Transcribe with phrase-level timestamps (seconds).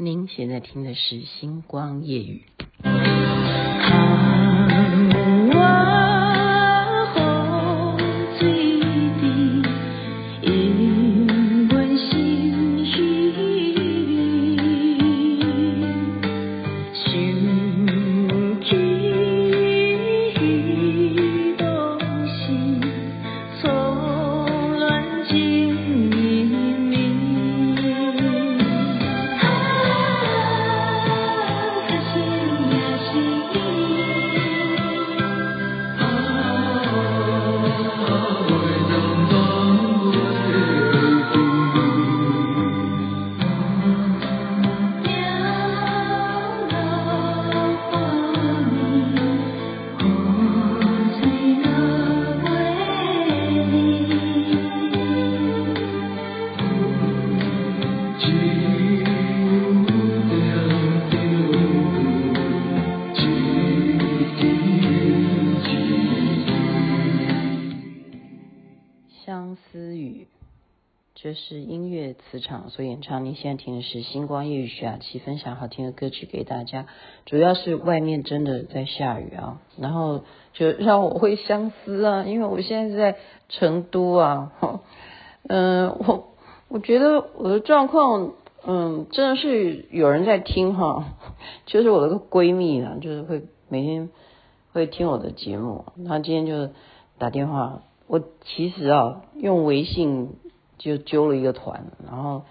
[0.00, 2.44] 您现在听的是《星光夜语》。
[71.38, 73.24] 是音乐磁场所以演唱。
[73.24, 76.86] 你现在听的是星光夜雨徐雅琪分享好听的歌曲给大家。
[77.26, 84.52] 主要是外面真的在下雨啊，然后就 让我会相思啊，因为我现在是在成都啊。
[85.48, 86.28] 嗯，我
[86.68, 88.32] 我觉得我的状况，
[88.66, 91.14] 嗯，真的是有人在听哈，
[91.66, 94.10] 就是我的个闺蜜啊，就是会每天
[94.72, 95.84] 会听我的节目。
[96.06, 96.72] 她今天就
[97.16, 100.30] 打电话，我其实啊用微信。
[100.78, 102.42] 就揪了一个团，然后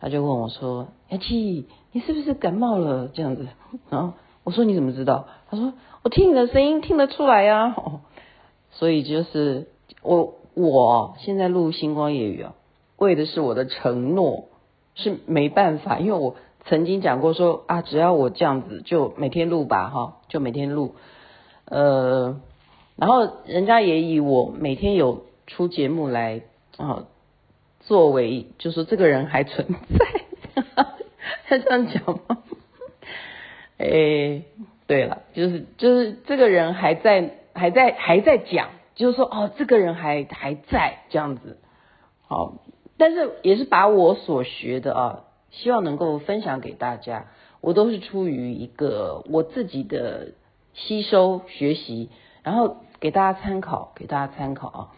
[0.00, 3.48] 他就问我说：“雅琪，你是不是感冒了？”这样子，
[3.88, 4.12] 然后
[4.44, 7.74] 我说：“你怎么知道？”他说：“我听你的声音听得出来呀。”
[8.70, 9.68] 所以就是
[10.02, 12.54] 我我现在录星光夜语啊，
[12.96, 14.46] 为的是我的承诺，
[14.94, 20.94] 是没办法，因为我曾经讲过说啊，只要我这样子就每天录吧，哈，就每天录，
[21.66, 22.40] 呃，
[22.96, 26.42] 然后人家也以我每天有出节目来
[26.78, 27.04] 啊。
[27.82, 30.64] 作为，就是这个人还存在，
[31.48, 32.38] 他这样讲吗？
[33.78, 34.42] 哎，
[34.86, 41.58] 对了，就是就是这个人还在，还在，还在讲，就是说哦，这个人还还在这样子，
[42.26, 42.54] 好，
[42.96, 47.26] 但是也是把我所学的啊，希望能够分享给大家，
[47.60, 50.34] 我都是出于一个我自己的
[50.74, 52.10] 吸收学习，
[52.44, 54.88] 然后给大家参考，给大家参考啊。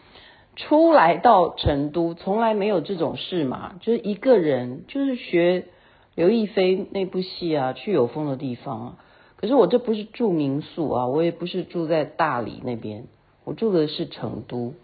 [0.56, 5.66] 出来到成都，从来没有这种事嘛，就是一个人，就是学
[6.14, 8.96] 刘亦菲那部戏啊，去有风的地方啊。
[9.36, 13.04] 可是我这不是住民宿啊，我也不是住在大理那边，
[13.44, 14.74] 我住的是成都。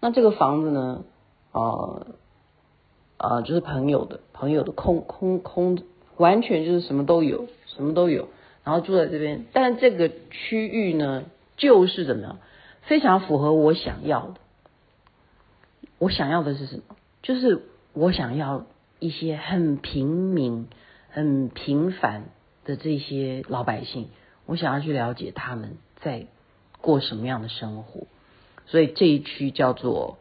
[0.00, 1.04] 那这个房子呢，
[1.52, 2.06] 呃，
[3.16, 5.78] 呃，就是朋友的，朋友的空空空，
[6.16, 8.28] 完全就是什么都有，什么都有。
[8.64, 11.24] 然后住在这边，但这个区域呢，
[11.56, 12.38] 就是怎么样，
[12.82, 14.34] 非常符合我想要的。
[15.98, 16.82] 我想要的是什么？
[17.22, 17.62] 就是
[17.92, 18.66] 我想要
[18.98, 20.68] 一些很平民、
[21.10, 22.24] 很平凡
[22.64, 24.08] 的这些老百姓，
[24.44, 26.26] 我想要去了解他们在
[26.80, 28.06] 过什么样的生活。
[28.66, 30.18] 所以这一区叫做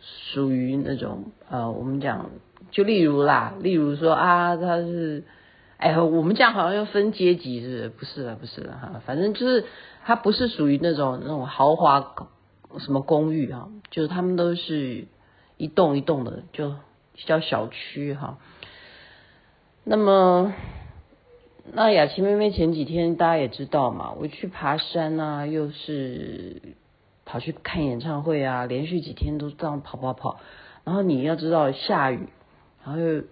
[0.00, 2.30] 属于那种呃，我们讲
[2.70, 5.24] 就例如啦，例如说啊，他是
[5.76, 8.22] 哎，我们这样好像要分阶级是不是？
[8.22, 9.66] 不是啊，不是了哈，反正就是
[10.04, 12.14] 他不是属于那种那种豪华。
[12.78, 15.06] 什么公寓哈，就是他们都是
[15.56, 16.74] 一栋一栋的，就
[17.14, 18.38] 叫小区哈。
[19.84, 20.54] 那么，
[21.72, 26.60] 那雅琪妹妹前几天大家也知道嘛，我去爬山啊，又是
[27.24, 30.40] 跑去看演唱会啊，连续几天都这样跑跑跑。
[30.84, 32.28] 然后你要知道下雨，
[32.84, 33.24] 然后又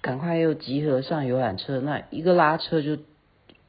[0.00, 2.96] 赶快又集合上游览车，那一个拉车就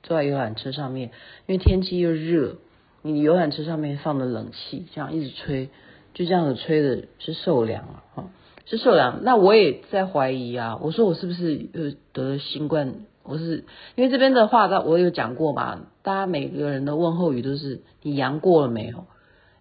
[0.03, 1.09] 坐在游览车上面，
[1.45, 2.57] 因为天气又热。
[3.03, 5.69] 你游览车上面放的冷气，这样一直吹，
[6.13, 8.29] 就这样子吹的是受凉啊，哈，
[8.67, 9.23] 是受凉。
[9.23, 12.93] 那我也在怀疑啊，我说我是不是又得了新冠？
[13.23, 19.05] 我是因为这边的话，我有讲过嘛，大家每个人的问候语都是你阳过了没有？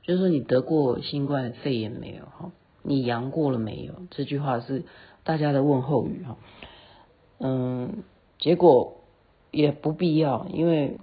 [0.03, 2.25] 就是说你得过新冠肺炎没有？
[2.27, 2.53] 哈，
[2.83, 3.95] 你阳过了没有？
[4.11, 4.83] 这句话是
[5.25, 6.37] 大家的问候语哈。
[7.39, 8.03] 嗯，
[8.39, 9.01] 结果
[9.51, 10.99] 也不必要，因为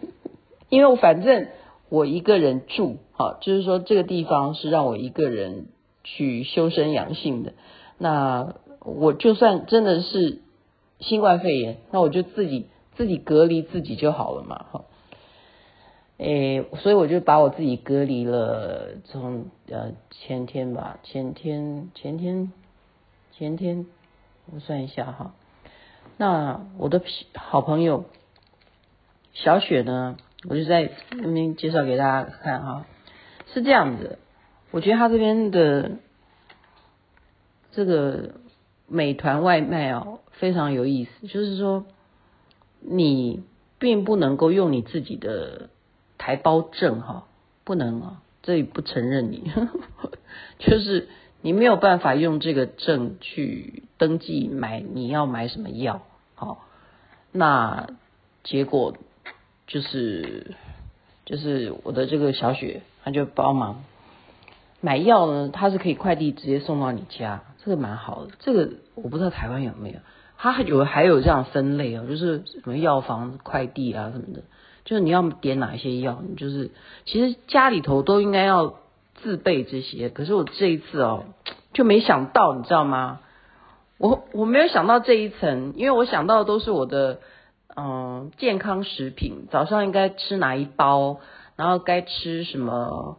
[0.68, 1.46] 因为我反正。
[1.92, 5.66] 我一个人住，好，就是说这个地方是让我一个人
[6.02, 7.52] 去修身养性的。
[7.98, 10.40] 那我就算真的是
[11.00, 12.64] 新冠肺炎，那我就自己
[12.96, 14.84] 自己隔离自己就好了嘛，哈。
[16.16, 22.52] 诶，所以我就把我自己隔离了，从呃前天吧，前天前天
[23.32, 23.86] 前天，
[24.50, 25.34] 我算一下哈，
[26.16, 27.02] 那我的
[27.34, 28.06] 好朋友
[29.34, 30.16] 小雪呢，
[30.48, 32.86] 我就在那边介绍给大家看哈，
[33.52, 34.18] 是这样子，
[34.70, 35.92] 我觉得他这边的
[37.72, 38.34] 这个
[38.88, 41.84] 美团外卖哦，非常有意思，就是说
[42.80, 43.42] 你
[43.78, 45.70] 并不能够用你自己的
[46.18, 47.26] 台胞证哈，
[47.64, 49.50] 不能啊，这里不承认你，
[50.58, 51.08] 就是。
[51.44, 56.02] 你没有办法用这个证去登记买你要买什么药，
[56.36, 56.68] 好，
[57.32, 57.88] 那
[58.44, 58.96] 结果
[59.72, 60.54] 就是
[61.24, 63.82] 就是我的这个小雪，她就帮忙
[64.80, 68.32] 买药呢，它是可以快递直接送到你家，这个蛮好的。
[68.38, 69.98] 这个我不知道台湾有没有，
[70.36, 74.42] 它还有还有这样分类哦，就是什么药房快递啊什么的，
[74.84, 76.70] 就是你要点哪一些药，你就是
[77.06, 78.74] 其实家里头都应该要。
[79.22, 81.26] 自备这些，可是我这一次哦，
[81.74, 83.20] 就没想到，你知道吗？
[83.98, 87.20] 我我没有想到这一层，因为我想到的都是我的
[87.76, 91.18] 嗯健康食品，早上应该吃哪一包，
[91.56, 93.18] 然后该吃什么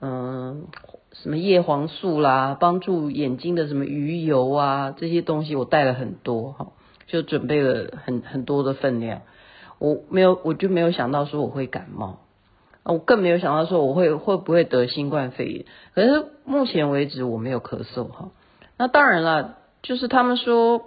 [0.00, 0.66] 嗯
[1.12, 6.66] 什么叶黄素啦，帮助眼睛的什么鱼油啊这些东西，我带了很多哈，
[7.06, 9.22] 就准备了很很多的分量，
[9.78, 12.20] 我没有我就没有想到说我会感冒。
[12.86, 15.64] 我更没有想到说我会会不会得新冠肺炎，
[15.94, 18.28] 可是目前为止我没有咳嗽哈。
[18.76, 20.82] 那当然了，就是他们说，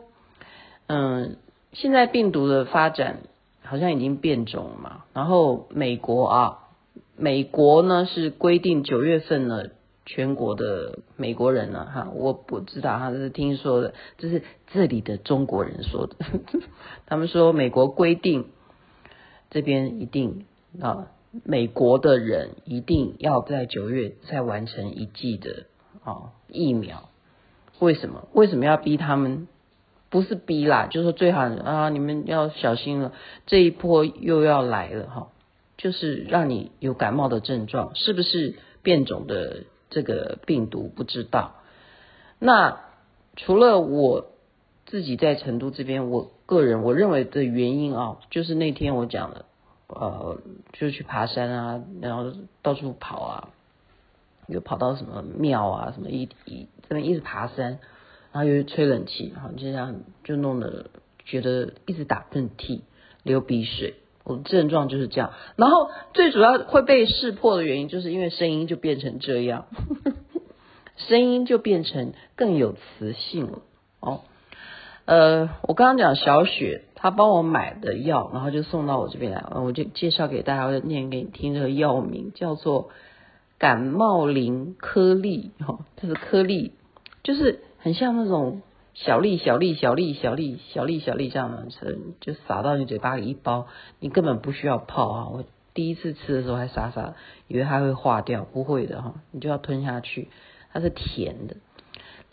[0.86, 1.38] 嗯，
[1.80, 3.20] 现在病毒的发展
[3.62, 5.04] 好像已经变种了嘛。
[5.14, 6.60] 然后美国啊，
[7.16, 9.66] 美国呢是规定九月份呢，
[10.04, 14.42] 全国的美国人呢哈，我不知道哈，是听说的，这是
[14.74, 16.16] 这里的中国人说的。
[17.06, 18.48] 他们说美国规定
[19.52, 20.46] 这边一定
[20.82, 21.12] 啊。
[21.44, 25.68] 美国的人一定要在九月再完成一剂的
[26.04, 27.10] 啊疫苗，
[27.78, 28.28] 为什么？
[28.34, 29.48] 为什么要逼他们？
[30.10, 33.14] 不是逼啦，就是说最好啊，你们要小心了，
[33.46, 35.28] 这一波又要来了哈，
[35.78, 40.92] 就是让你有感冒的症状，是不是变种的这个病毒？
[40.96, 41.56] 不知道。
[42.40, 42.80] 那
[43.36, 44.28] 除了我
[44.86, 49.46] 自己在成都这边，我个人我认为的原因啊，就是那天我讲的。
[49.90, 50.38] 呃，
[50.74, 53.50] 就去爬山啊，然后到处跑啊，
[54.50, 57.80] 又跑到什么庙啊，什么一一这边一直爬山，
[58.38, 60.92] 然后又吹冷气，然后就这样就弄得
[61.26, 62.82] 觉得一直打喷嚏、
[63.24, 65.32] 流鼻水，我的症状就是这样。
[65.56, 69.66] 然后最主要会被识破的原因，就是因为声音就变成这样，
[70.98, 73.64] 声音就变成更有磁性了
[74.02, 74.22] 哦。
[75.06, 81.56] 呃，我刚刚讲小雪，她帮我买的药，然后就送到我这边来，我就介绍给大家，我就念给你听。
[81.56, 82.92] 这个药名叫做
[83.58, 86.74] 感冒灵颗粒，哈、哦，这是颗粒，
[87.24, 88.62] 就是很像那种
[88.94, 91.68] 小粒、小粒、小粒、小粒、小粒、小粒这样的，
[92.20, 93.68] 就撒到你嘴巴里一包，
[94.00, 95.28] 你根本不需要泡啊。
[95.30, 95.44] 我
[95.74, 97.14] 第一次吃的时候还傻傻
[97.48, 100.30] 以为它会化掉，不会的哈，你就要吞下去，
[100.74, 101.58] 它是甜的。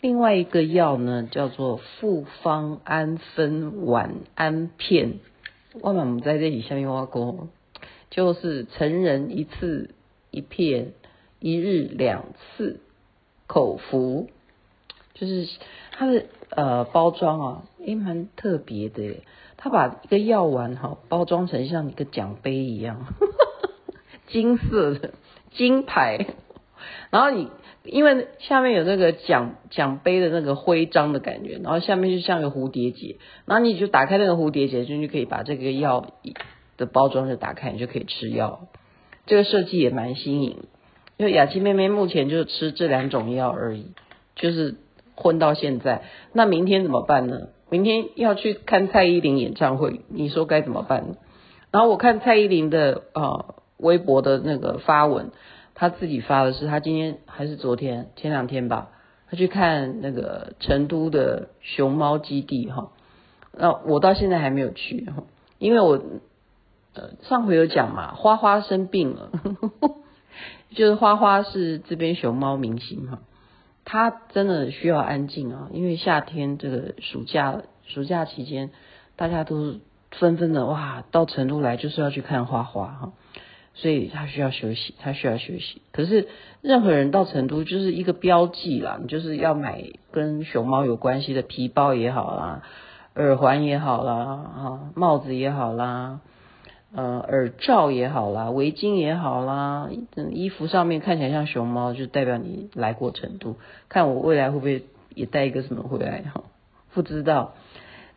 [0.01, 5.19] 另外一个药呢，叫做复方氨酚烷胺片，
[5.81, 7.47] 我们在这里下面挖沟，
[8.09, 9.91] 就是成人一次
[10.31, 10.93] 一片，
[11.39, 12.25] 一日两
[12.57, 12.79] 次
[13.47, 14.27] 口服，
[15.15, 15.47] 就是
[15.91, 19.23] 它的呃包装啊，也蛮特别的，
[19.57, 23.07] 它把一个药丸哈包装成像一个奖杯一样，
[24.27, 25.15] 金色的
[25.51, 26.27] 金牌，
[27.09, 27.49] 然后你。
[27.87, 36.07] 因为下面有那个奖奖杯的那个徽章的感觉，然后下面就像个蝴蝶结，然后你就打开那个蝴蝶结，就就可以把这个药
[36.77, 38.67] 的包装就打开，你就可以吃药。
[39.27, 40.63] 这个设计也蛮新颖，
[41.17, 43.91] 因为雅琪妹妹目前就吃这两种药而已，
[44.35, 44.77] 就是
[45.15, 46.03] 混到现在。
[46.33, 47.47] 那明天怎么办呢？
[47.69, 51.15] 明天要去看蔡依林演唱会，你说该怎么办呢？
[51.71, 55.31] 然后我看蔡依林的呃微博的那个发文。
[55.77, 58.91] 他自己发的是，他今天还是昨天前两天吧，
[59.29, 62.91] 他去看那个成都的熊猫基地哈。
[63.51, 65.05] 那我到现在还没有去，
[65.59, 66.01] 因为我
[66.93, 69.31] 呃上回有讲嘛，花花生病了，
[70.73, 73.19] 就是花花是这边熊猫明星哈，
[73.85, 78.71] 他真的需要安静啊，因为夏天这个暑假暑假期间，
[79.15, 79.75] 大家都
[80.11, 83.13] 纷纷的哇到成都来，就是要去看花花哈。
[83.77, 85.81] 所以他需要休息，他需要休息。
[85.91, 86.29] 可是
[86.61, 92.63] 任何人到成都就是一个标记啦，你就是要买跟熊猫有关系的皮包也好啦，
[93.15, 96.21] 耳环也好啦，啊，帽子也好啦，
[96.95, 99.89] 呃，耳罩也好啦，围巾也好啦，
[100.31, 103.57] 衣服上面看起来像熊猫，就代表你来过成都。
[103.89, 106.43] 看我未来会不会也带一个什么回来哈？
[106.93, 107.53] 不知道。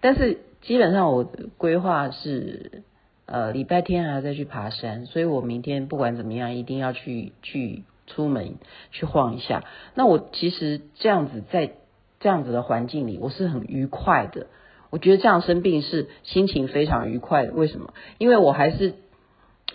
[0.01, 1.25] 但是基本上我
[1.57, 2.85] 规划是
[3.27, 8.59] 呃礼拜天还要再去爬山，所以我明天不管怎么样一定要去去出门
[8.93, 9.65] 去晃一下。
[9.97, 11.73] 那我其实这样子在
[12.21, 14.47] 这样子的环境里，我是很愉快的。
[14.91, 17.53] 我觉得这样生病是心情非常愉快的。
[17.53, 17.95] 为什么？
[18.19, 18.95] 因为我还是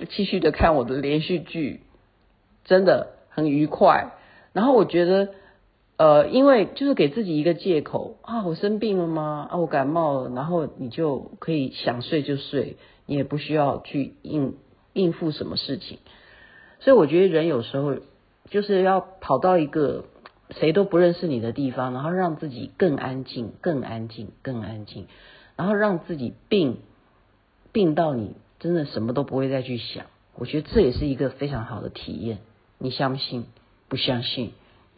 [0.10, 1.82] 继续的看我的连续剧，
[2.66, 4.14] 真的很愉快。
[4.54, 5.30] 然后我觉得。
[5.96, 9.48] 呃，因为就是给自己一个借口啊，我生病了吗？
[9.52, 14.56] 啊，我感冒了，然后你就可以想睡就睡，你也不需要去应
[14.94, 16.00] 应付什么事情。
[16.80, 17.98] 所以我觉得人有时候
[18.50, 20.06] 就是要跑到一个
[20.60, 25.08] 谁都不认识你的地方，然后让自己更安静、更安静、更安静，
[25.56, 26.80] 然后让自己病
[27.72, 30.06] 病到你真的什么都不会再去想。
[30.36, 32.40] 我觉得这也是一个非常好的体验。
[32.78, 33.46] 你相信？
[33.88, 34.54] 不相信？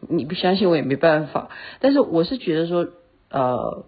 [0.07, 2.87] 你不相信我也没办法，但是我是觉得说，
[3.29, 3.85] 呃，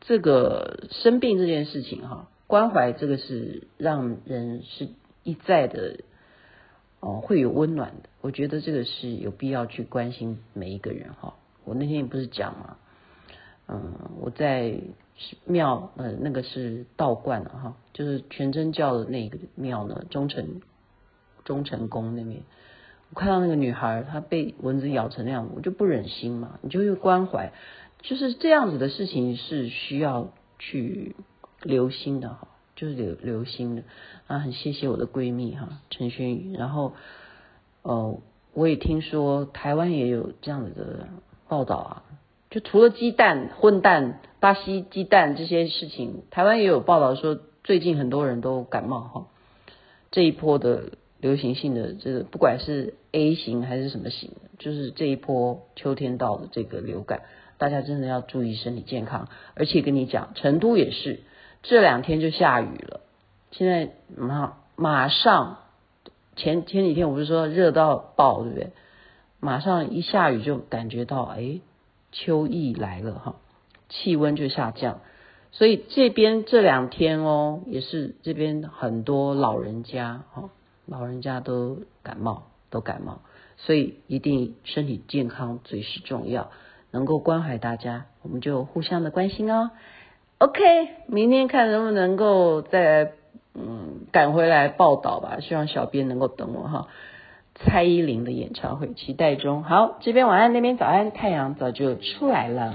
[0.00, 4.88] 这个生病这件事情哈，关怀这个是让人是
[5.22, 5.98] 一再的
[7.00, 11.34] 哦、会有温暖的，我觉得这个是有必要去关心每一个人哈。
[11.64, 12.76] 我那天也不是讲嘛，
[13.68, 14.80] 嗯、我在
[15.44, 20.60] 庙呃那个是道观了哈，就是全真教的那个庙呢，忠诚
[21.44, 22.42] 忠诚宫那边。
[23.10, 26.58] 我看到那个女孩，她被蚊子咬成那样，我就不忍心嘛。
[26.62, 27.52] 你就会关怀，
[28.02, 31.16] 就是这样子的事情是需要去
[31.62, 33.82] 留心的哈，就是流流心的
[34.28, 34.38] 啊。
[34.38, 36.56] 很谢谢我的闺蜜哈，陈轩宇。
[36.56, 36.94] 然后，
[37.82, 38.20] 哦，
[38.54, 41.08] 我也听说台湾也有这样子的
[41.48, 42.02] 报道啊，
[42.50, 49.26] 就除了鸡蛋混蛋、巴西鸡蛋这些事情，台湾也有报道说最近很多人都感冒哈，
[50.12, 50.92] 这一波的。
[51.20, 54.30] 流行性的这个，不管是 A 型还是什么型，
[54.60, 57.22] 就是这一波秋天到的这个流感，
[57.58, 59.28] 大家真的要注意身体健康。
[59.54, 61.18] 而且跟你讲，成都也是
[61.62, 63.00] 这两天就下雨了。
[63.50, 65.58] 现在马马上
[66.36, 68.70] 前前几天我不是说热到爆，对不对？
[69.40, 71.60] 马上一下雨就感觉到，哎，
[72.12, 73.36] 秋意来了哈，
[73.88, 75.00] 气温就下降。
[75.50, 80.50] 所以这边这两天哦，也是这边很多老人家哈。
[80.86, 83.20] 老人家都感冒，都感冒，
[83.58, 86.50] 所以一定身体健康最是重要。
[86.90, 89.70] 能够关怀大家，我们就互相的关心哦。
[90.38, 90.62] OK，
[91.08, 93.12] 明天看能不能够再
[93.54, 95.38] 嗯赶回来报道吧。
[95.40, 96.86] 希望小编能够等我哈。
[97.54, 99.64] 蔡依林的演唱会期待中。
[99.64, 102.74] 好，这边晚安，那边早安，太阳早就出来了。